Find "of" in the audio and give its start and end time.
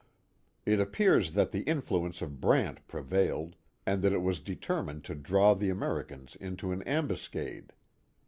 2.23-2.41